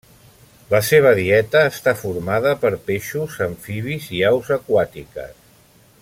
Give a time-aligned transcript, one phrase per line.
[0.69, 5.37] La seva dieta està formada per peixos, amfibis i aus aquàtiques.